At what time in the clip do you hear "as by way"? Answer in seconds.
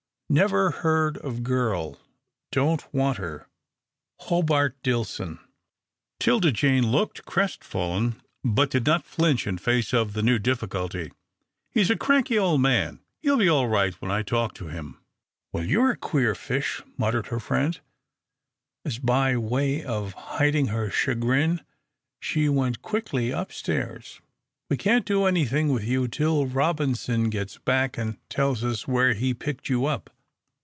18.85-19.83